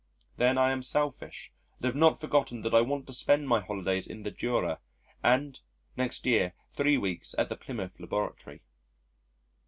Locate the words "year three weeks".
6.25-7.35